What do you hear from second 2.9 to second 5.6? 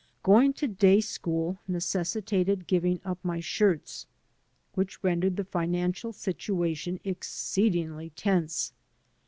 up my shirts, which rendered the